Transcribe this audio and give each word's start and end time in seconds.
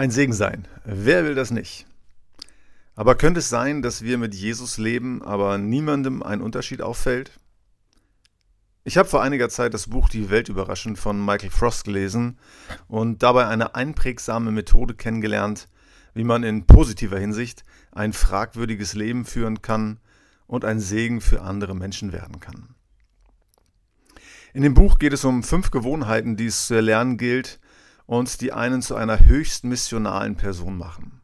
Ein 0.00 0.10
Segen 0.10 0.32
sein. 0.32 0.66
Wer 0.86 1.26
will 1.26 1.34
das 1.34 1.50
nicht? 1.50 1.84
Aber 2.94 3.16
könnte 3.16 3.40
es 3.40 3.50
sein, 3.50 3.82
dass 3.82 4.00
wir 4.00 4.16
mit 4.16 4.34
Jesus 4.34 4.78
leben, 4.78 5.20
aber 5.20 5.58
niemandem 5.58 6.22
ein 6.22 6.40
Unterschied 6.40 6.80
auffällt? 6.80 7.38
Ich 8.82 8.96
habe 8.96 9.10
vor 9.10 9.20
einiger 9.20 9.50
Zeit 9.50 9.74
das 9.74 9.88
Buch 9.88 10.08
Die 10.08 10.30
Welt 10.30 10.48
überraschend 10.48 10.98
von 10.98 11.22
Michael 11.22 11.50
Frost 11.50 11.84
gelesen 11.84 12.38
und 12.88 13.22
dabei 13.22 13.46
eine 13.46 13.74
einprägsame 13.74 14.50
Methode 14.50 14.94
kennengelernt, 14.94 15.68
wie 16.14 16.24
man 16.24 16.44
in 16.44 16.64
positiver 16.64 17.18
Hinsicht 17.18 17.62
ein 17.92 18.14
fragwürdiges 18.14 18.94
Leben 18.94 19.26
führen 19.26 19.60
kann 19.60 20.00
und 20.46 20.64
ein 20.64 20.80
Segen 20.80 21.20
für 21.20 21.42
andere 21.42 21.76
Menschen 21.76 22.14
werden 22.14 22.40
kann. 22.40 22.74
In 24.54 24.62
dem 24.62 24.72
Buch 24.72 24.98
geht 24.98 25.12
es 25.12 25.26
um 25.26 25.42
fünf 25.42 25.70
Gewohnheiten, 25.70 26.36
die 26.38 26.46
es 26.46 26.68
zu 26.68 26.72
erlernen 26.72 27.18
gilt 27.18 27.60
und 28.10 28.40
die 28.40 28.52
einen 28.52 28.82
zu 28.82 28.96
einer 28.96 29.24
höchst 29.24 29.62
missionalen 29.62 30.34
Person 30.34 30.76
machen. 30.76 31.20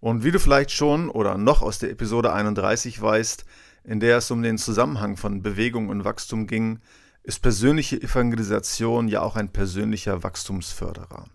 Und 0.00 0.24
wie 0.24 0.30
du 0.30 0.40
vielleicht 0.40 0.70
schon 0.70 1.10
oder 1.10 1.36
noch 1.36 1.60
aus 1.60 1.80
der 1.80 1.90
Episode 1.90 2.32
31 2.32 3.02
weißt, 3.02 3.44
in 3.84 4.00
der 4.00 4.16
es 4.16 4.30
um 4.30 4.40
den 4.40 4.56
Zusammenhang 4.56 5.18
von 5.18 5.42
Bewegung 5.42 5.90
und 5.90 6.06
Wachstum 6.06 6.46
ging, 6.46 6.78
ist 7.24 7.42
persönliche 7.42 8.00
Evangelisation 8.00 9.06
ja 9.06 9.20
auch 9.20 9.36
ein 9.36 9.52
persönlicher 9.52 10.22
Wachstumsförderer. 10.22 11.26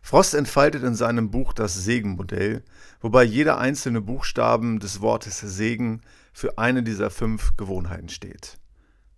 Frost 0.00 0.34
entfaltet 0.34 0.84
in 0.84 0.94
seinem 0.94 1.32
Buch 1.32 1.52
das 1.52 1.74
Segenmodell, 1.74 2.62
wobei 3.00 3.24
jeder 3.24 3.58
einzelne 3.58 4.02
Buchstaben 4.02 4.78
des 4.78 5.00
Wortes 5.00 5.40
Segen 5.40 6.02
für 6.32 6.58
eine 6.58 6.84
dieser 6.84 7.10
fünf 7.10 7.56
Gewohnheiten 7.56 8.08
steht. 8.08 8.56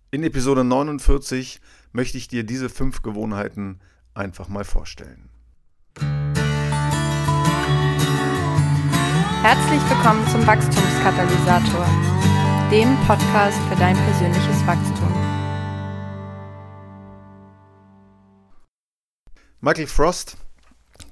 In 0.09 0.23
Episode 0.23 0.63
49 0.63 1.61
möchte 1.97 2.19
ich 2.19 2.27
dir 2.27 2.43
diese 2.43 2.69
fünf 2.69 3.01
Gewohnheiten 3.01 3.79
einfach 4.13 4.49
mal 4.49 4.63
vorstellen. 4.63 5.29
Herzlich 9.41 9.81
willkommen 9.89 10.23
zum 10.27 10.45
Wachstumskatalysator, 10.45 11.87
dem 12.69 12.95
Podcast 13.07 13.57
für 13.67 13.75
dein 13.77 13.95
persönliches 13.95 14.67
Wachstum. 14.67 15.11
Michael 19.59 19.87
Frost, 19.87 20.37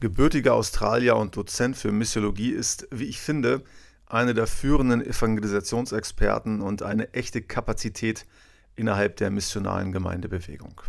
gebürtiger 0.02 0.54
Australier 0.54 1.16
und 1.16 1.36
Dozent 1.36 1.78
für 1.78 1.92
Missiologie, 1.92 2.52
ist, 2.52 2.88
wie 2.92 3.06
ich 3.06 3.20
finde, 3.20 3.64
einer 4.06 4.36
der 4.36 4.46
führenden 4.46 5.04
Evangelisationsexperten 5.04 6.62
und 6.62 6.84
eine 6.84 7.12
echte 7.16 7.42
Kapazität 7.42 8.28
innerhalb 8.76 9.18
der 9.18 9.32
missionalen 9.32 9.92
Gemeindebewegung. 9.92 10.82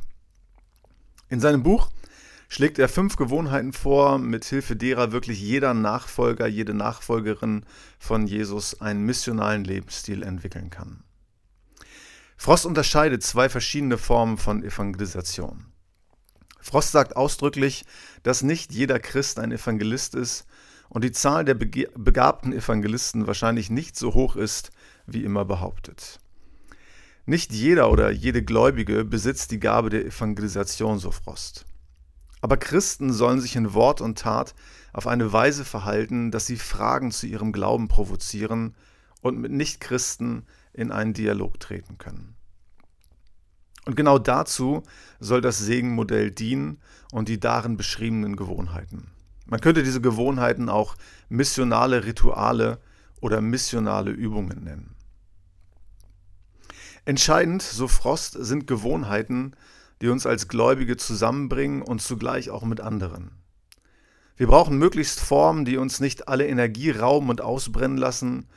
In 1.29 1.41
seinem 1.41 1.63
Buch 1.63 1.91
schlägt 2.49 2.79
er 2.79 2.89
fünf 2.89 3.17
Gewohnheiten 3.17 3.73
vor, 3.73 4.19
mit 4.19 4.45
Hilfe 4.45 4.77
derer 4.77 5.13
wirklich 5.13 5.41
jeder 5.41 5.75
Nachfolger, 5.75 6.47
jede 6.47 6.75
Nachfolgerin 6.75 7.65
von 7.99 8.27
Jesus 8.27 8.81
einen 8.81 9.05
missionalen 9.05 9.65
Lebensstil 9.65 10.23
entwickeln 10.23 10.71
kann. 10.71 11.03
Frost 12.37 12.67
unterscheidet 12.67 13.23
zwei 13.23 13.49
verschiedene 13.49 13.99
Formen 13.99 14.39
von 14.39 14.63
Evangelisation. 14.63 15.67
Frost 16.61 16.93
sagt 16.93 17.17
ausdrücklich, 17.17 17.85
dass 18.23 18.43
nicht 18.43 18.73
jeder 18.73 18.99
Christ 18.99 19.39
ein 19.39 19.53
Evangelist 19.53 20.15
ist 20.15 20.47
und 20.89 21.03
die 21.03 21.13
Zahl 21.13 21.45
der 21.45 21.55
begabten 21.55 22.53
Evangelisten 22.53 23.27
wahrscheinlich 23.27 23.71
nicht 23.71 23.97
so 23.97 24.15
hoch 24.15 24.37
ist, 24.37 24.71
wie 25.07 25.25
immer 25.25 25.45
behauptet. 25.45 26.19
Nicht 27.29 27.53
jeder 27.53 27.91
oder 27.91 28.13
jede 28.13 28.45
Gläubige 28.45 29.05
besitzt 29.05 29.51
die 29.51 29.59
Gabe 29.59 29.91
der 29.91 30.07
Evangelisation, 30.07 31.01
so 31.01 31.11
Frost. 31.11 31.67
Aber 32.41 32.57
Christen 32.57 33.13
sollen 33.13 33.41
sich 33.41 33.57
in 33.57 33.75
Wort 33.75 34.01
und 34.01 34.17
Tat 34.17 34.55
auf 34.93 35.09
eine 35.09 35.33
Weise 35.33 35.65
verhalten, 35.65 36.31
dass 36.31 36.47
sie 36.47 36.57
Fragen 36.57 37.11
zu 37.11 37.27
ihrem 37.27 37.51
Glauben 37.51 37.89
provozieren 37.89 38.77
und 39.23 39.39
mit 39.39 39.51
Nichtchristen 39.51 40.47
in 40.73 40.93
einen 40.93 41.15
Dialog 41.15 41.59
treten 41.59 41.99
können. 41.99 42.37
Und 43.87 43.97
genau 43.97 44.21
dazu 44.21 44.85
soll 45.19 45.41
das 45.41 45.59
Segenmodell 45.59 46.31
dienen 46.31 46.79
und 47.11 47.29
die 47.29 47.41
darin 47.41 47.77
beschriebenen 47.77 48.37
Gewohnheiten. 48.37 49.11
Man 49.47 49.61
könnte 49.61 49.83
diese 49.83 50.01
Gewohnheiten 50.01 50.69
auch 50.69 50.97
missionale 51.29 52.05
Rituale 52.05 52.81
oder 53.21 53.41
missionale 53.41 54.13
Übungen 54.13 54.63
nennen. 54.63 54.96
Entscheidend, 57.07 57.63
so 57.63 57.87
Frost, 57.87 58.33
sind 58.33 58.67
Gewohnheiten, 58.67 59.55
die 60.03 60.09
uns 60.09 60.27
als 60.27 60.49
Gläubige 60.49 60.97
zusammenbringen 60.97 61.81
und 61.81 62.03
zugleich 62.03 62.51
auch 62.51 62.65
mit 62.65 62.81
anderen. 62.81 63.31
Wir 64.37 64.49
brauchen 64.49 64.77
möglichst 64.77 65.21
Formen, 65.21 65.65
die 65.65 65.77
uns 65.77 66.01
nicht 66.01 66.27
alle 66.27 66.49
Energie 66.49 66.91
rauben 66.91 67.31
und 67.31 67.41
ausbrennen 67.41 67.97
lassen, 67.97 68.49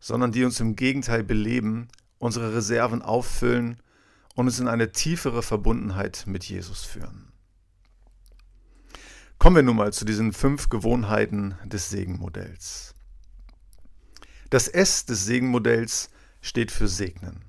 sondern 0.00 0.32
die 0.32 0.44
uns 0.44 0.58
im 0.58 0.74
Gegenteil 0.74 1.22
beleben, 1.22 1.88
unsere 2.18 2.54
Reserven 2.54 3.02
auffüllen 3.02 3.76
und 4.34 4.46
uns 4.46 4.58
in 4.58 4.68
eine 4.68 4.90
tiefere 4.90 5.42
Verbundenheit 5.42 6.24
mit 6.26 6.44
Jesus 6.44 6.84
führen. 6.84 7.30
Kommen 9.38 9.56
wir 9.56 9.62
nun 9.62 9.76
mal 9.76 9.92
zu 9.92 10.06
diesen 10.06 10.32
fünf 10.32 10.70
Gewohnheiten 10.70 11.56
des 11.66 11.90
Segenmodells. 11.90 12.94
Das 14.48 14.66
S 14.66 15.04
des 15.04 15.26
Segenmodells 15.26 16.08
steht 16.40 16.72
für 16.72 16.88
Segnen. 16.88 17.47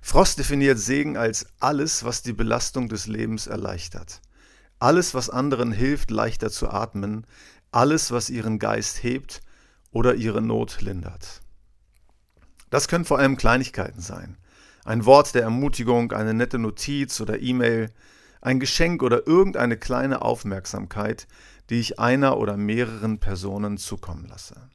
Frost 0.00 0.38
definiert 0.38 0.78
Segen 0.78 1.16
als 1.16 1.46
alles, 1.60 2.04
was 2.04 2.22
die 2.22 2.32
Belastung 2.32 2.88
des 2.88 3.06
Lebens 3.06 3.46
erleichtert. 3.46 4.20
Alles, 4.78 5.14
was 5.14 5.30
anderen 5.30 5.72
hilft, 5.72 6.10
leichter 6.10 6.50
zu 6.50 6.68
atmen. 6.70 7.26
Alles, 7.70 8.10
was 8.10 8.30
ihren 8.30 8.58
Geist 8.58 9.02
hebt 9.02 9.42
oder 9.92 10.14
ihre 10.14 10.40
Not 10.40 10.80
lindert. 10.80 11.42
Das 12.70 12.88
können 12.88 13.04
vor 13.04 13.18
allem 13.18 13.36
Kleinigkeiten 13.36 14.00
sein. 14.00 14.36
Ein 14.84 15.04
Wort 15.04 15.34
der 15.34 15.42
Ermutigung, 15.42 16.12
eine 16.12 16.32
nette 16.32 16.58
Notiz 16.58 17.20
oder 17.20 17.40
E-Mail, 17.40 17.90
ein 18.40 18.58
Geschenk 18.58 19.02
oder 19.02 19.26
irgendeine 19.26 19.76
kleine 19.76 20.22
Aufmerksamkeit, 20.22 21.26
die 21.68 21.78
ich 21.78 21.98
einer 21.98 22.38
oder 22.38 22.56
mehreren 22.56 23.18
Personen 23.18 23.76
zukommen 23.76 24.26
lasse. 24.26 24.70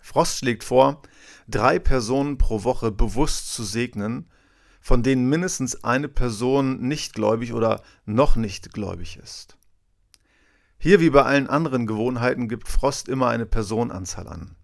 Frost 0.00 0.38
schlägt 0.38 0.64
vor, 0.64 1.02
drei 1.48 1.78
Personen 1.78 2.38
pro 2.38 2.64
Woche 2.64 2.90
bewusst 2.90 3.52
zu 3.52 3.64
segnen, 3.64 4.28
von 4.80 5.02
denen 5.02 5.28
mindestens 5.28 5.84
eine 5.84 6.08
Person 6.08 6.80
nicht 6.80 7.14
gläubig 7.14 7.52
oder 7.52 7.82
noch 8.06 8.36
nicht 8.36 8.72
gläubig 8.72 9.18
ist. 9.22 9.56
Hier 10.78 11.00
wie 11.00 11.10
bei 11.10 11.22
allen 11.22 11.48
anderen 11.48 11.86
Gewohnheiten 11.86 12.48
gibt 12.48 12.66
Frost 12.66 13.08
immer 13.08 13.28
eine 13.28 13.44
Personenanzahl 13.44 14.26
an. 14.26 14.56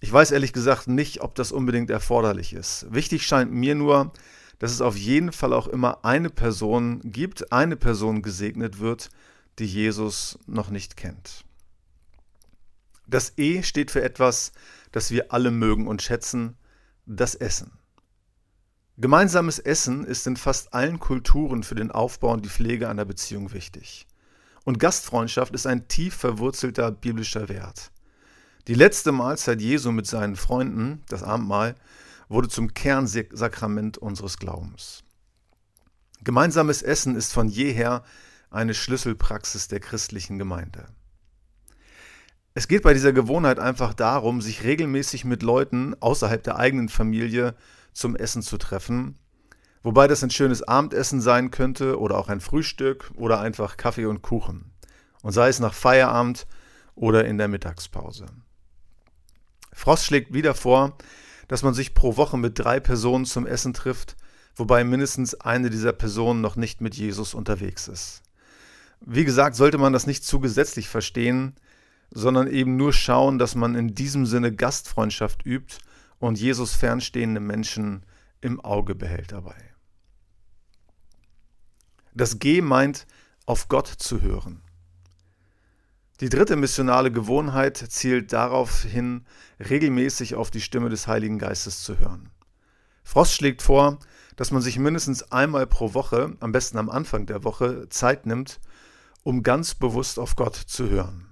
Ich 0.00 0.10
weiß 0.10 0.30
ehrlich 0.30 0.54
gesagt 0.54 0.88
nicht, 0.88 1.20
ob 1.20 1.34
das 1.34 1.52
unbedingt 1.52 1.90
erforderlich 1.90 2.54
ist. 2.54 2.86
Wichtig 2.88 3.26
scheint 3.26 3.52
mir 3.52 3.74
nur, 3.74 4.14
dass 4.58 4.72
es 4.72 4.80
auf 4.80 4.96
jeden 4.96 5.32
Fall 5.32 5.52
auch 5.52 5.68
immer 5.68 6.04
eine 6.04 6.30
Person 6.30 7.00
gibt, 7.04 7.52
eine 7.52 7.76
Person 7.76 8.22
gesegnet 8.22 8.78
wird, 8.78 9.10
die 9.58 9.66
Jesus 9.66 10.38
noch 10.46 10.70
nicht 10.70 10.96
kennt. 10.96 11.44
Das 13.10 13.32
E 13.36 13.64
steht 13.64 13.90
für 13.90 14.02
etwas, 14.02 14.52
das 14.92 15.10
wir 15.10 15.32
alle 15.32 15.50
mögen 15.50 15.88
und 15.88 16.00
schätzen, 16.00 16.56
das 17.06 17.34
Essen. 17.34 17.72
Gemeinsames 18.98 19.58
Essen 19.58 20.04
ist 20.04 20.28
in 20.28 20.36
fast 20.36 20.72
allen 20.74 21.00
Kulturen 21.00 21.64
für 21.64 21.74
den 21.74 21.90
Aufbau 21.90 22.32
und 22.32 22.44
die 22.44 22.48
Pflege 22.48 22.88
einer 22.88 23.04
Beziehung 23.04 23.52
wichtig. 23.52 24.06
Und 24.64 24.78
Gastfreundschaft 24.78 25.54
ist 25.54 25.66
ein 25.66 25.88
tief 25.88 26.14
verwurzelter 26.14 26.92
biblischer 26.92 27.48
Wert. 27.48 27.90
Die 28.68 28.74
letzte 28.74 29.10
Mahlzeit 29.10 29.60
Jesu 29.60 29.90
mit 29.90 30.06
seinen 30.06 30.36
Freunden, 30.36 31.02
das 31.08 31.24
Abendmahl, 31.24 31.74
wurde 32.28 32.48
zum 32.48 32.74
Kernsakrament 32.74 33.98
unseres 33.98 34.38
Glaubens. 34.38 35.02
Gemeinsames 36.22 36.82
Essen 36.82 37.16
ist 37.16 37.32
von 37.32 37.48
jeher 37.48 38.04
eine 38.50 38.74
Schlüsselpraxis 38.74 39.66
der 39.66 39.80
christlichen 39.80 40.38
Gemeinde. 40.38 40.86
Es 42.52 42.66
geht 42.66 42.82
bei 42.82 42.94
dieser 42.94 43.12
Gewohnheit 43.12 43.60
einfach 43.60 43.94
darum, 43.94 44.40
sich 44.40 44.64
regelmäßig 44.64 45.24
mit 45.24 45.42
Leuten 45.42 45.94
außerhalb 46.00 46.42
der 46.42 46.56
eigenen 46.56 46.88
Familie 46.88 47.54
zum 47.92 48.16
Essen 48.16 48.42
zu 48.42 48.58
treffen. 48.58 49.16
Wobei 49.82 50.08
das 50.08 50.24
ein 50.24 50.30
schönes 50.30 50.62
Abendessen 50.62 51.20
sein 51.20 51.50
könnte 51.50 51.98
oder 51.98 52.18
auch 52.18 52.28
ein 52.28 52.40
Frühstück 52.40 53.12
oder 53.14 53.40
einfach 53.40 53.76
Kaffee 53.76 54.06
und 54.06 54.22
Kuchen. 54.22 54.72
Und 55.22 55.32
sei 55.32 55.48
es 55.48 55.60
nach 55.60 55.74
Feierabend 55.74 56.46
oder 56.94 57.24
in 57.24 57.38
der 57.38 57.48
Mittagspause. 57.48 58.26
Frost 59.72 60.04
schlägt 60.04 60.34
wieder 60.34 60.54
vor, 60.54 60.98
dass 61.46 61.62
man 61.62 61.72
sich 61.72 61.94
pro 61.94 62.16
Woche 62.16 62.36
mit 62.36 62.58
drei 62.58 62.80
Personen 62.80 63.26
zum 63.26 63.46
Essen 63.46 63.74
trifft, 63.74 64.16
wobei 64.56 64.82
mindestens 64.82 65.34
eine 65.34 65.70
dieser 65.70 65.92
Personen 65.92 66.40
noch 66.40 66.56
nicht 66.56 66.80
mit 66.80 66.96
Jesus 66.96 67.32
unterwegs 67.32 67.86
ist. 67.86 68.22
Wie 69.00 69.24
gesagt, 69.24 69.56
sollte 69.56 69.78
man 69.78 69.92
das 69.92 70.06
nicht 70.06 70.24
zu 70.24 70.40
gesetzlich 70.40 70.88
verstehen, 70.88 71.54
sondern 72.10 72.48
eben 72.48 72.76
nur 72.76 72.92
schauen, 72.92 73.38
dass 73.38 73.54
man 73.54 73.74
in 73.74 73.94
diesem 73.94 74.26
Sinne 74.26 74.54
Gastfreundschaft 74.54 75.44
übt 75.46 75.78
und 76.18 76.38
Jesus 76.38 76.74
fernstehende 76.74 77.40
Menschen 77.40 78.04
im 78.40 78.60
Auge 78.60 78.94
behält 78.94 79.32
dabei. 79.32 79.56
Das 82.14 82.38
G 82.38 82.60
meint 82.60 83.06
auf 83.46 83.68
Gott 83.68 83.86
zu 83.86 84.20
hören. 84.20 84.62
Die 86.20 86.28
dritte 86.28 86.56
missionale 86.56 87.10
Gewohnheit 87.10 87.78
zielt 87.78 88.32
darauf 88.32 88.82
hin, 88.82 89.24
regelmäßig 89.58 90.34
auf 90.34 90.50
die 90.50 90.60
Stimme 90.60 90.90
des 90.90 91.06
Heiligen 91.06 91.38
Geistes 91.38 91.82
zu 91.82 91.98
hören. 91.98 92.30
Frost 93.02 93.34
schlägt 93.34 93.62
vor, 93.62 93.98
dass 94.36 94.50
man 94.50 94.60
sich 94.60 94.78
mindestens 94.78 95.32
einmal 95.32 95.66
pro 95.66 95.94
Woche, 95.94 96.36
am 96.40 96.52
besten 96.52 96.76
am 96.78 96.90
Anfang 96.90 97.26
der 97.26 97.44
Woche, 97.44 97.88
Zeit 97.88 98.26
nimmt, 98.26 98.60
um 99.22 99.42
ganz 99.42 99.74
bewusst 99.74 100.18
auf 100.18 100.36
Gott 100.36 100.56
zu 100.56 100.90
hören. 100.90 101.29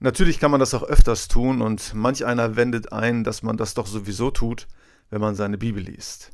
Natürlich 0.00 0.38
kann 0.38 0.52
man 0.52 0.60
das 0.60 0.74
auch 0.74 0.84
öfters 0.84 1.26
tun 1.26 1.60
und 1.60 1.92
manch 1.94 2.24
einer 2.24 2.54
wendet 2.54 2.92
ein, 2.92 3.24
dass 3.24 3.42
man 3.42 3.56
das 3.56 3.74
doch 3.74 3.86
sowieso 3.86 4.30
tut, 4.30 4.68
wenn 5.10 5.20
man 5.20 5.34
seine 5.34 5.58
Bibel 5.58 5.82
liest. 5.82 6.30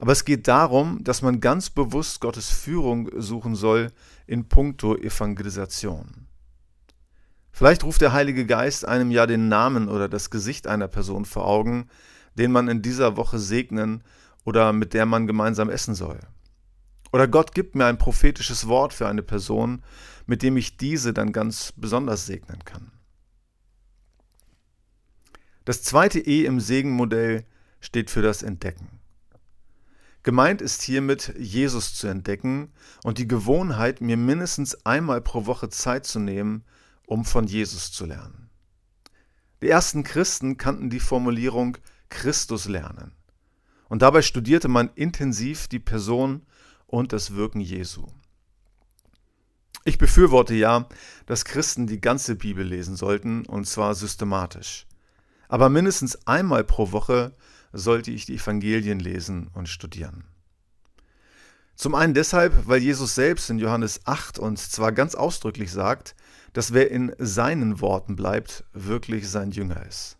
Aber 0.00 0.10
es 0.10 0.24
geht 0.24 0.48
darum, 0.48 1.04
dass 1.04 1.22
man 1.22 1.40
ganz 1.40 1.70
bewusst 1.70 2.20
Gottes 2.20 2.50
Führung 2.50 3.08
suchen 3.16 3.54
soll 3.54 3.92
in 4.26 4.48
puncto 4.48 4.96
Evangelisation. 4.96 6.26
Vielleicht 7.52 7.84
ruft 7.84 8.00
der 8.00 8.12
Heilige 8.12 8.46
Geist 8.46 8.84
einem 8.88 9.12
ja 9.12 9.26
den 9.26 9.48
Namen 9.48 9.88
oder 9.88 10.08
das 10.08 10.30
Gesicht 10.30 10.66
einer 10.66 10.88
Person 10.88 11.24
vor 11.24 11.46
Augen, 11.46 11.86
den 12.36 12.50
man 12.50 12.66
in 12.66 12.82
dieser 12.82 13.16
Woche 13.16 13.38
segnen 13.38 14.02
oder 14.44 14.72
mit 14.72 14.92
der 14.92 15.06
man 15.06 15.28
gemeinsam 15.28 15.70
essen 15.70 15.94
soll. 15.94 16.18
Oder 17.12 17.28
Gott 17.28 17.54
gibt 17.54 17.74
mir 17.74 17.86
ein 17.86 17.98
prophetisches 17.98 18.68
Wort 18.68 18.94
für 18.94 19.06
eine 19.06 19.22
Person, 19.22 19.82
mit 20.26 20.42
dem 20.42 20.56
ich 20.56 20.78
diese 20.78 21.12
dann 21.12 21.32
ganz 21.32 21.72
besonders 21.76 22.26
segnen 22.26 22.64
kann. 22.64 22.90
Das 25.64 25.82
zweite 25.82 26.18
E 26.18 26.44
im 26.44 26.58
Segenmodell 26.58 27.44
steht 27.80 28.10
für 28.10 28.22
das 28.22 28.42
Entdecken. 28.42 28.88
Gemeint 30.22 30.62
ist 30.62 30.82
hiermit, 30.82 31.34
Jesus 31.36 31.94
zu 31.94 32.06
entdecken 32.06 32.72
und 33.02 33.18
die 33.18 33.28
Gewohnheit, 33.28 34.00
mir 34.00 34.16
mindestens 34.16 34.86
einmal 34.86 35.20
pro 35.20 35.46
Woche 35.46 35.68
Zeit 35.68 36.06
zu 36.06 36.20
nehmen, 36.20 36.64
um 37.06 37.24
von 37.24 37.46
Jesus 37.46 37.92
zu 37.92 38.06
lernen. 38.06 38.48
Die 39.60 39.68
ersten 39.68 40.04
Christen 40.04 40.56
kannten 40.56 40.90
die 40.90 41.00
Formulierung 41.00 41.76
Christus 42.08 42.68
lernen. 42.68 43.12
Und 43.88 44.02
dabei 44.02 44.22
studierte 44.22 44.68
man 44.68 44.90
intensiv 44.94 45.68
die 45.68 45.80
Person 45.80 46.46
und 46.92 47.14
das 47.14 47.34
Wirken 47.34 47.60
Jesu. 47.60 48.06
Ich 49.84 49.96
befürworte 49.98 50.54
ja, 50.54 50.86
dass 51.26 51.46
Christen 51.46 51.86
die 51.86 52.00
ganze 52.00 52.36
Bibel 52.36 52.64
lesen 52.64 52.96
sollten, 52.96 53.46
und 53.46 53.66
zwar 53.66 53.94
systematisch. 53.94 54.86
Aber 55.48 55.70
mindestens 55.70 56.26
einmal 56.26 56.64
pro 56.64 56.92
Woche 56.92 57.34
sollte 57.72 58.10
ich 58.10 58.26
die 58.26 58.34
Evangelien 58.34 59.00
lesen 59.00 59.48
und 59.54 59.70
studieren. 59.70 60.24
Zum 61.74 61.94
einen 61.94 62.12
deshalb, 62.12 62.68
weil 62.68 62.82
Jesus 62.82 63.14
selbst 63.14 63.48
in 63.48 63.58
Johannes 63.58 64.02
8 64.04 64.38
und 64.38 64.58
zwar 64.58 64.92
ganz 64.92 65.14
ausdrücklich 65.14 65.72
sagt, 65.72 66.14
dass 66.52 66.74
wer 66.74 66.90
in 66.90 67.14
seinen 67.18 67.80
Worten 67.80 68.16
bleibt, 68.16 68.64
wirklich 68.74 69.30
sein 69.30 69.50
Jünger 69.50 69.84
ist. 69.86 70.18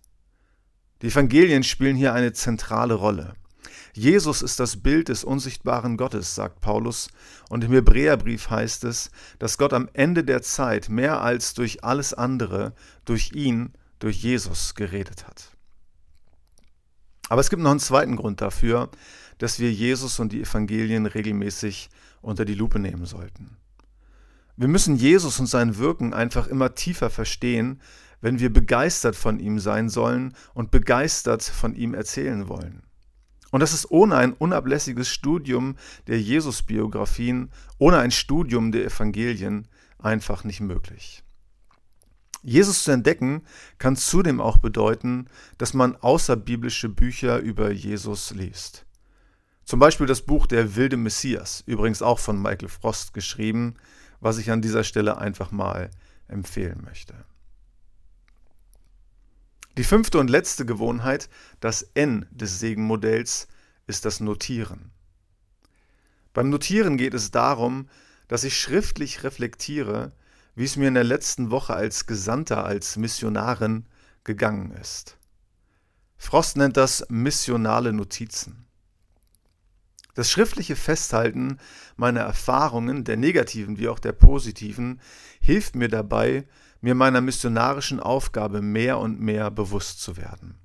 Die 1.03 1.09
Evangelien 1.09 1.65
spielen 1.65 1.97
hier 1.97 2.15
eine 2.15 2.33
zentrale 2.33 2.95
Rolle. 2.95 3.35
Jesus 3.95 4.43
ist 4.43 4.61
das 4.61 4.77
Bild 4.83 5.09
des 5.09 5.25
unsichtbaren 5.25 5.97
Gottes, 5.97 6.35
sagt 6.35 6.61
Paulus, 6.61 7.09
und 7.49 7.65
im 7.65 7.73
Hebräerbrief 7.73 8.51
heißt 8.51 8.85
es, 8.85 9.11
dass 9.39 9.59
Gott 9.59 9.73
am 9.73 9.89
Ende 9.93 10.25
der 10.25 10.43
Zeit 10.43 10.89
mehr 10.89 11.21
als 11.21 11.55
durch 11.55 11.85
alles 11.85 12.15
andere, 12.15 12.75
durch 13.05 13.33
ihn, 13.33 13.73
durch 13.99 14.23
Jesus 14.23 14.75
geredet 14.75 15.27
hat. 15.27 15.51
Aber 17.29 17.41
es 17.41 17.51
gibt 17.51 17.63
noch 17.63 17.71
einen 17.71 17.81
zweiten 17.81 18.17
Grund 18.17 18.41
dafür, 18.41 18.91
dass 19.39 19.59
wir 19.59 19.73
Jesus 19.73 20.21
und 20.21 20.33
die 20.33 20.43
Evangelien 20.43 21.07
regelmäßig 21.07 21.89
unter 22.21 22.45
die 22.45 22.55
Lupe 22.55 22.79
nehmen 22.79 23.07
sollten. 23.07 23.57
Wir 24.57 24.69
müssen 24.69 24.97
Jesus 24.97 25.41
und 25.41 25.47
sein 25.47 25.79
Wirken 25.79 26.13
einfach 26.13 26.47
immer 26.47 26.75
tiefer 26.75 27.11
verstehen, 27.11 27.81
wenn 28.21 28.39
wir 28.39 28.53
begeistert 28.53 29.17
von 29.17 29.41
ihm 29.41 29.59
sein 29.59 29.89
sollen 29.89 30.35
und 30.55 30.71
begeistert 30.71 31.43
von 31.43 31.75
ihm 31.75 31.95
erzählen 31.95 32.49
wollen. 32.49 32.83
Und 33.53 33.61
das 33.61 33.75
ist 33.75 33.91
ohne 33.91 34.17
ein 34.17 34.33
unablässiges 34.33 35.09
Studium 35.09 35.77
der 36.07 36.21
Jesus-Biografien, 36.21 37.51
ohne 37.79 37.99
ein 37.99 38.11
Studium 38.11 38.73
der 38.73 38.87
Evangelien 38.87 39.69
einfach 39.99 40.43
nicht 40.43 40.61
möglich. 40.61 41.23
Jesus 42.43 42.83
zu 42.83 42.91
entdecken 42.91 43.43
kann 43.79 43.95
zudem 43.95 44.41
auch 44.41 44.57
bedeuten, 44.59 45.27
dass 45.59 45.75
man 45.75 45.97
außerbiblische 45.97 46.89
Bücher 46.89 47.39
über 47.39 47.71
Jesus 47.71 48.33
liest. 48.33 48.87
Zum 49.65 49.79
Beispiel 49.79 50.07
das 50.07 50.23
Buch 50.23 50.47
Der 50.47 50.75
wilde 50.75 50.97
Messias, 50.97 51.63
übrigens 51.67 52.03
auch 52.03 52.19
von 52.19 52.41
Michael 52.41 52.69
Frost 52.69 53.13
geschrieben, 53.13 53.75
was 54.21 54.39
ich 54.39 54.51
an 54.51 54.63
dieser 54.63 54.83
Stelle 54.83 55.19
einfach 55.19 55.53
mal 55.53 55.91
empfehlen 56.27 56.83
möchte. 56.85 57.15
Die 59.79 59.85
fünfte 59.85 60.19
und 60.19 60.29
letzte 60.29 60.67
Gewohnheit, 60.67 61.31
das 61.61 61.83
N 61.95 62.27
des 62.31 62.61
Segenmodells, 62.61 63.49
ist 63.87 64.05
das 64.05 64.21
Notieren. 64.21 64.91
Beim 66.35 66.51
Notieren 66.51 66.99
geht 66.99 67.15
es 67.15 67.31
darum, 67.31 67.89
dass 68.29 68.45
ich 68.45 68.59
schriftlich 68.59 69.25
reflektiere, 69.25 70.13
wie 70.55 70.65
es 70.65 70.77
mir 70.77 70.89
in 70.89 70.95
der 70.95 71.05
letzten 71.05 71.51
Woche 71.51 71.75
als 71.75 72.07
Gesandter, 72.07 72.65
als 72.65 72.97
Missionarin 72.97 73.87
gegangen 74.25 74.73
ist. 74.73 75.17
Frost 76.19 76.57
nennt 76.57 76.77
das 76.77 77.07
missionale 77.09 77.93
Notizen. 77.95 78.67
Das 80.15 80.31
schriftliche 80.31 80.77
Festhalten 80.77 81.59
meiner 81.97 82.21
Erfahrungen, 82.21 83.05
der 83.05 83.17
negativen 83.17 83.79
wie 83.79 83.89
auch 83.89 83.99
der 83.99 84.13
positiven, 84.13 85.01
hilft 85.41 85.75
mir 85.75 85.89
dabei, 85.89 86.47
mir 86.83 86.95
meiner 86.95 87.23
missionarischen 87.23 88.01
Aufgabe 88.01 88.61
mehr 88.61 88.99
und 88.99 89.21
mehr 89.21 89.51
bewusst 89.51 90.03
zu 90.03 90.19
werden. 90.19 90.59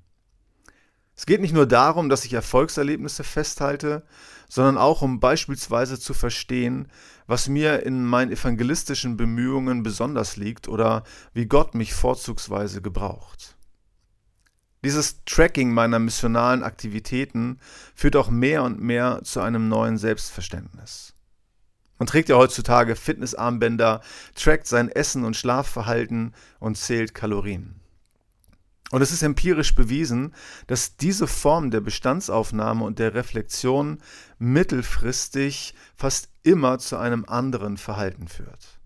Es 1.16 1.26
geht 1.26 1.40
nicht 1.40 1.54
nur 1.54 1.66
darum, 1.66 2.08
dass 2.08 2.24
ich 2.24 2.32
Erfolgserlebnisse 2.32 3.24
festhalte, 3.24 4.04
sondern 4.48 4.78
auch 4.78 5.02
um 5.02 5.18
beispielsweise 5.18 5.98
zu 5.98 6.14
verstehen, 6.14 6.88
was 7.26 7.48
mir 7.48 7.84
in 7.84 8.04
meinen 8.04 8.30
evangelistischen 8.30 9.16
Bemühungen 9.16 9.82
besonders 9.82 10.36
liegt 10.36 10.68
oder 10.68 11.02
wie 11.32 11.46
Gott 11.46 11.74
mich 11.74 11.92
vorzugsweise 11.92 12.82
gebraucht. 12.82 13.56
Dieses 14.84 15.24
Tracking 15.24 15.72
meiner 15.74 15.98
missionalen 15.98 16.62
Aktivitäten 16.62 17.58
führt 17.94 18.14
auch 18.14 18.30
mehr 18.30 18.62
und 18.62 18.80
mehr 18.80 19.20
zu 19.24 19.40
einem 19.40 19.68
neuen 19.68 19.98
Selbstverständnis. 19.98 21.14
Man 21.98 22.06
trägt 22.06 22.28
ja 22.28 22.36
heutzutage 22.36 22.96
Fitnessarmbänder, 22.96 24.00
trackt 24.34 24.66
sein 24.66 24.88
Essen 24.88 25.24
und 25.24 25.36
Schlafverhalten 25.36 26.32
und 26.60 26.76
zählt 26.76 27.14
Kalorien. 27.14 27.80
Und 28.90 29.02
es 29.02 29.12
ist 29.12 29.22
empirisch 29.22 29.74
bewiesen, 29.74 30.32
dass 30.66 30.96
diese 30.96 31.26
Form 31.26 31.70
der 31.70 31.80
Bestandsaufnahme 31.80 32.84
und 32.84 32.98
der 32.98 33.14
Reflexion 33.14 33.98
mittelfristig 34.38 35.74
fast 35.94 36.30
immer 36.42 36.78
zu 36.78 36.96
einem 36.96 37.26
anderen 37.26 37.76
Verhalten 37.76 38.28
führt. 38.28 38.78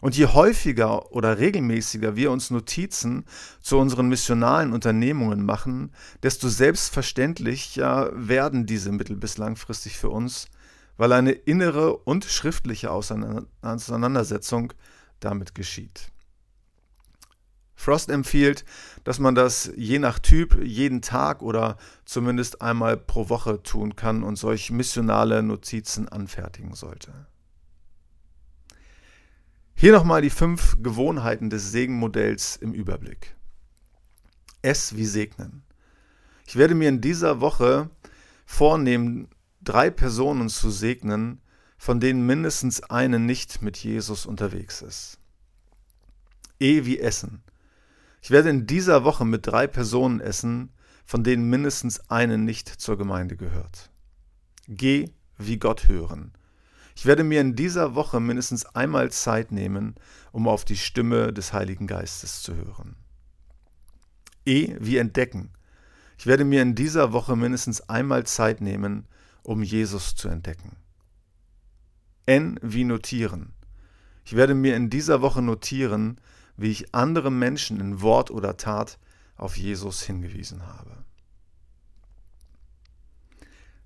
Und 0.00 0.16
je 0.16 0.26
häufiger 0.26 1.10
oder 1.12 1.38
regelmäßiger 1.38 2.14
wir 2.14 2.30
uns 2.30 2.50
Notizen 2.50 3.24
zu 3.60 3.78
unseren 3.78 4.08
missionalen 4.08 4.72
Unternehmungen 4.72 5.44
machen, 5.44 5.90
desto 6.22 6.48
selbstverständlicher 6.48 8.12
werden 8.14 8.66
diese 8.66 8.92
mittel- 8.92 9.16
bis 9.16 9.36
langfristig 9.38 9.98
für 9.98 10.10
uns, 10.10 10.46
weil 10.96 11.12
eine 11.12 11.32
innere 11.32 11.96
und 11.96 12.24
schriftliche 12.24 12.90
Auseinandersetzung 12.90 14.72
damit 15.20 15.54
geschieht. 15.54 16.10
Frost 17.74 18.08
empfiehlt, 18.08 18.64
dass 19.04 19.18
man 19.18 19.34
das 19.34 19.70
je 19.76 19.98
nach 19.98 20.18
Typ 20.18 20.58
jeden 20.64 21.02
Tag 21.02 21.42
oder 21.42 21.76
zumindest 22.06 22.62
einmal 22.62 22.96
pro 22.96 23.28
Woche 23.28 23.62
tun 23.62 23.94
kann 23.94 24.22
und 24.22 24.36
solch 24.36 24.70
missionale 24.70 25.42
Notizen 25.42 26.08
anfertigen 26.08 26.74
sollte. 26.74 27.26
Hier 29.74 29.92
nochmal 29.92 30.22
die 30.22 30.30
fünf 30.30 30.78
Gewohnheiten 30.82 31.50
des 31.50 31.70
Segenmodells 31.70 32.56
im 32.56 32.72
Überblick. 32.72 33.36
S 34.62 34.96
wie 34.96 35.04
segnen. 35.04 35.62
Ich 36.46 36.56
werde 36.56 36.74
mir 36.74 36.88
in 36.88 37.02
dieser 37.02 37.42
Woche 37.42 37.90
vornehmen, 38.46 39.28
drei 39.68 39.90
Personen 39.90 40.48
zu 40.48 40.70
segnen, 40.70 41.40
von 41.76 42.00
denen 42.00 42.24
mindestens 42.24 42.82
eine 42.84 43.18
nicht 43.18 43.60
mit 43.60 43.76
Jesus 43.76 44.24
unterwegs 44.24 44.80
ist. 44.80 45.18
E 46.58 46.86
wie 46.86 46.98
Essen. 46.98 47.42
Ich 48.22 48.30
werde 48.30 48.48
in 48.48 48.66
dieser 48.66 49.04
Woche 49.04 49.24
mit 49.24 49.46
drei 49.46 49.66
Personen 49.66 50.20
essen, 50.20 50.70
von 51.04 51.22
denen 51.22 51.50
mindestens 51.50 52.10
eine 52.10 52.38
nicht 52.38 52.68
zur 52.68 52.96
Gemeinde 52.96 53.36
gehört. 53.36 53.90
Geh 54.68 55.10
wie 55.36 55.58
Gott 55.58 55.88
hören. 55.88 56.32
Ich 56.96 57.04
werde 57.04 57.24
mir 57.24 57.42
in 57.42 57.54
dieser 57.54 57.94
Woche 57.94 58.20
mindestens 58.20 58.64
einmal 58.64 59.12
Zeit 59.12 59.52
nehmen, 59.52 59.96
um 60.32 60.48
auf 60.48 60.64
die 60.64 60.78
Stimme 60.78 61.32
des 61.32 61.52
Heiligen 61.52 61.86
Geistes 61.86 62.42
zu 62.42 62.56
hören. 62.56 62.96
E 64.46 64.74
wie 64.80 64.96
entdecken. 64.96 65.50
Ich 66.18 66.26
werde 66.26 66.44
mir 66.44 66.62
in 66.62 66.74
dieser 66.74 67.12
Woche 67.12 67.36
mindestens 67.36 67.82
einmal 67.82 68.24
Zeit 68.24 68.62
nehmen, 68.62 69.06
um 69.46 69.62
Jesus 69.62 70.16
zu 70.16 70.28
entdecken. 70.28 70.76
N 72.26 72.58
wie 72.62 72.82
notieren. 72.82 73.52
Ich 74.24 74.34
werde 74.34 74.54
mir 74.54 74.74
in 74.74 74.90
dieser 74.90 75.22
Woche 75.22 75.40
notieren, 75.40 76.20
wie 76.56 76.72
ich 76.72 76.92
andere 76.92 77.30
Menschen 77.30 77.78
in 77.78 78.00
Wort 78.00 78.32
oder 78.32 78.56
Tat 78.56 78.98
auf 79.36 79.56
Jesus 79.56 80.02
hingewiesen 80.02 80.66
habe. 80.66 81.04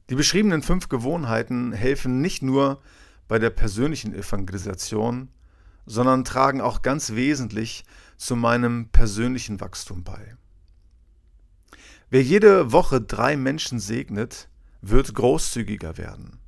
Die 0.08 0.14
beschriebenen 0.14 0.62
fünf 0.62 0.88
Gewohnheiten 0.88 1.72
helfen 1.72 2.22
nicht 2.22 2.42
nur 2.42 2.80
bei 3.28 3.38
der 3.38 3.50
persönlichen 3.50 4.14
Evangelisation, 4.14 5.28
sondern 5.84 6.24
tragen 6.24 6.62
auch 6.62 6.80
ganz 6.80 7.10
wesentlich 7.10 7.84
zu 8.16 8.34
meinem 8.34 8.88
persönlichen 8.88 9.60
Wachstum 9.60 10.04
bei. 10.04 10.36
Wer 12.08 12.22
jede 12.22 12.72
Woche 12.72 13.02
drei 13.02 13.36
Menschen 13.36 13.78
segnet, 13.78 14.48
wird 14.80 15.14
großzügiger 15.14 15.98
werden. 15.98 16.38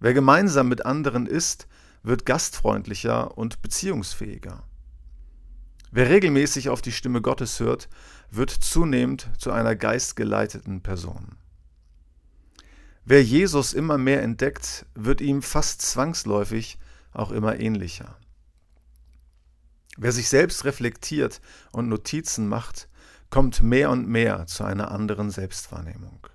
Wer 0.00 0.14
gemeinsam 0.14 0.68
mit 0.68 0.84
anderen 0.84 1.26
ist, 1.26 1.66
wird 2.02 2.26
gastfreundlicher 2.26 3.36
und 3.38 3.62
beziehungsfähiger. 3.62 4.62
Wer 5.90 6.10
regelmäßig 6.10 6.68
auf 6.68 6.82
die 6.82 6.92
Stimme 6.92 7.22
Gottes 7.22 7.60
hört, 7.60 7.88
wird 8.30 8.50
zunehmend 8.50 9.30
zu 9.38 9.52
einer 9.52 9.76
geistgeleiteten 9.76 10.82
Person. 10.82 11.36
Wer 13.04 13.22
Jesus 13.22 13.74
immer 13.74 13.96
mehr 13.96 14.22
entdeckt, 14.22 14.86
wird 14.94 15.20
ihm 15.20 15.40
fast 15.40 15.82
zwangsläufig 15.82 16.78
auch 17.12 17.30
immer 17.30 17.60
ähnlicher. 17.60 18.18
Wer 19.96 20.10
sich 20.10 20.28
selbst 20.28 20.64
reflektiert 20.64 21.40
und 21.70 21.88
Notizen 21.88 22.48
macht, 22.48 22.88
kommt 23.30 23.62
mehr 23.62 23.90
und 23.90 24.08
mehr 24.08 24.46
zu 24.46 24.64
einer 24.64 24.90
anderen 24.90 25.30
Selbstwahrnehmung. 25.30 26.26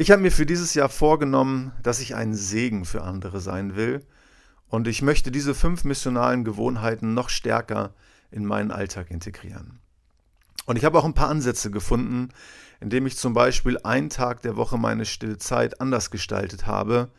Ich 0.00 0.10
habe 0.10 0.22
mir 0.22 0.32
für 0.32 0.46
dieses 0.46 0.72
Jahr 0.72 0.88
vorgenommen, 0.88 1.72
dass 1.82 2.00
ich 2.00 2.14
ein 2.14 2.32
Segen 2.32 2.86
für 2.86 3.02
andere 3.02 3.38
sein 3.38 3.76
will 3.76 4.02
und 4.66 4.88
ich 4.88 5.02
möchte 5.02 5.30
diese 5.30 5.54
fünf 5.54 5.84
missionalen 5.84 6.42
Gewohnheiten 6.42 7.12
noch 7.12 7.28
stärker 7.28 7.92
in 8.30 8.46
meinen 8.46 8.70
Alltag 8.70 9.10
integrieren. 9.10 9.78
Und 10.64 10.76
ich 10.76 10.86
habe 10.86 10.98
auch 10.98 11.04
ein 11.04 11.12
paar 11.12 11.28
Ansätze 11.28 11.70
gefunden, 11.70 12.30
indem 12.80 13.04
ich 13.04 13.18
zum 13.18 13.34
Beispiel 13.34 13.76
einen 13.84 14.08
Tag 14.08 14.40
der 14.40 14.56
Woche 14.56 14.78
meine 14.78 15.04
Stillzeit 15.04 15.82
anders 15.82 16.10
gestaltet 16.10 16.66
habe, 16.66 17.10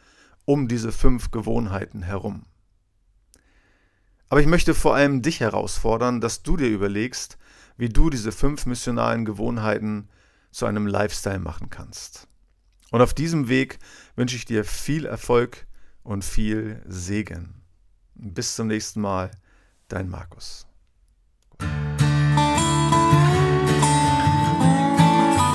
um 0.45 0.67
diese 0.67 0.91
fünf 0.91 1.29
Gewohnheiten 1.29 2.01
herum. 2.01 2.47
Aber 4.27 4.41
ich 4.41 4.47
möchte 4.47 4.73
vor 4.73 4.95
allem 4.95 5.21
dich 5.21 5.39
herausfordern, 5.39 6.19
dass 6.19 6.41
du 6.41 6.57
dir 6.57 6.69
überlegst, 6.69 7.37
wie 7.77 7.89
du 7.89 8.09
diese 8.09 8.31
fünf 8.31 8.65
missionalen 8.65 9.23
Gewohnheiten 9.23 10.09
zu 10.49 10.65
einem 10.65 10.87
Lifestyle 10.87 11.37
machen 11.37 11.69
kannst. 11.69 12.27
Und 12.91 13.01
auf 13.01 13.15
diesem 13.15 13.49
Weg 13.49 13.79
wünsche 14.15 14.35
ich 14.35 14.45
dir 14.45 14.63
viel 14.63 15.05
Erfolg 15.05 15.65
und 16.03 16.23
viel 16.23 16.83
Segen. 16.85 17.63
Bis 18.13 18.55
zum 18.55 18.67
nächsten 18.67 19.01
Mal, 19.01 19.31
dein 19.87 20.07
Markus. 20.09 20.67